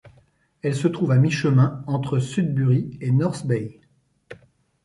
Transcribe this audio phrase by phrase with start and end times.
[0.63, 3.79] Elle se trouve à mi-chemin entre Sudbury et North Bay.